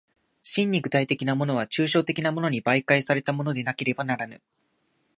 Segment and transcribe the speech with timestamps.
[0.41, 4.41] 真に具体的なものは抽象的なものに媒介されたものでなければならぬ。